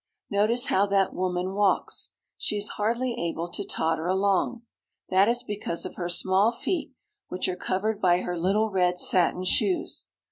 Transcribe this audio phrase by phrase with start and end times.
[0.31, 2.09] Notice how that woman walks.
[2.35, 4.63] She is hardly able to totter along.
[5.09, 6.93] That is because of her small feet,
[7.27, 10.07] which are covered by her little red satin shoes.